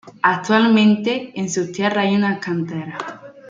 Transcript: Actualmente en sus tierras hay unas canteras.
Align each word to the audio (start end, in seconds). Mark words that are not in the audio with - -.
Actualmente 0.23 1.31
en 1.39 1.47
sus 1.47 1.71
tierras 1.71 2.07
hay 2.07 2.15
unas 2.15 2.39
canteras. 2.39 2.99